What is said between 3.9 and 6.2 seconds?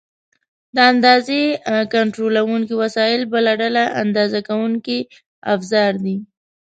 اندازه کوونکي افزار دي.